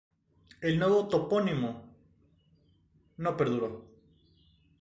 [0.61, 1.83] El nuevo topónimo
[3.17, 3.85] no perduró.